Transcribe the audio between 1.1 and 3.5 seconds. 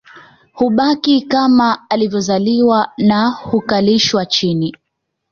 kama alivyozaliwa na